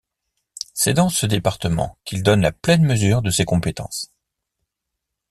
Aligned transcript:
C’est 0.73 0.95
dans 0.95 1.09
ce 1.09 1.27
département 1.27 1.95
qu’il 2.05 2.23
donne 2.23 2.41
la 2.41 2.51
pleine 2.51 2.83
mesure 2.83 3.21
de 3.21 3.29
ses 3.29 3.45
compétences. 3.45 4.11